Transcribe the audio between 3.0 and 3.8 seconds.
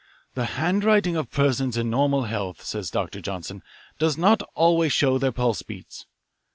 Johnson,